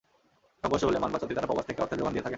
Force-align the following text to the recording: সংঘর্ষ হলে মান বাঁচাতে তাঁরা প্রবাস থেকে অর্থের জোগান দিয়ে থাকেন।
সংঘর্ষ 0.61 0.83
হলে 0.87 0.99
মান 1.03 1.11
বাঁচাতে 1.13 1.33
তাঁরা 1.37 1.49
প্রবাস 1.49 1.65
থেকে 1.69 1.81
অর্থের 1.83 1.97
জোগান 1.99 2.13
দিয়ে 2.13 2.23
থাকেন। 2.23 2.29